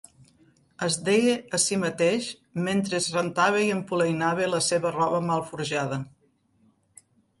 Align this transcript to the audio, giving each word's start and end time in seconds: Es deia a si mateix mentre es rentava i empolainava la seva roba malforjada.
Es 0.85 0.95
deia 1.09 1.33
a 1.57 1.59
si 1.63 1.77
mateix 1.83 2.29
mentre 2.69 2.97
es 3.01 3.09
rentava 3.17 3.61
i 3.67 3.69
empolainava 3.75 4.49
la 4.55 4.63
seva 4.69 4.95
roba 4.97 5.21
malforjada. 5.29 6.01